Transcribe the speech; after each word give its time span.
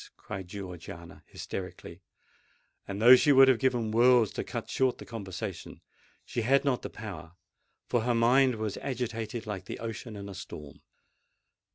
cried 0.17 0.47
Georgiana 0.47 1.21
hysterically; 1.27 2.01
and 2.87 2.99
though 2.99 3.15
she 3.15 3.31
would 3.31 3.47
have 3.47 3.59
given 3.59 3.91
worlds 3.91 4.31
to 4.31 4.43
cut 4.43 4.67
short 4.67 4.97
the 4.97 5.05
conversation, 5.05 5.79
she 6.25 6.41
had 6.41 6.65
not 6.65 6.81
the 6.81 6.89
power—for 6.89 8.01
her 8.01 8.15
mind 8.15 8.55
was 8.55 8.77
agitated 8.77 9.45
like 9.45 9.65
the 9.65 9.77
ocean 9.77 10.15
in 10.15 10.27
a 10.27 10.33
storm. 10.33 10.81